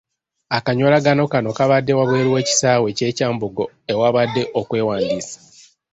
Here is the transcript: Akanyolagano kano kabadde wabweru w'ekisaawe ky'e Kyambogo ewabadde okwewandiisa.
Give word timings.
Akanyolagano 0.57 1.23
kano 1.31 1.49
kabadde 1.57 1.91
wabweru 1.97 2.29
w'ekisaawe 2.35 2.87
ky'e 2.97 3.11
Kyambogo 3.17 3.65
ewabadde 3.91 4.43
okwewandiisa. 4.59 5.37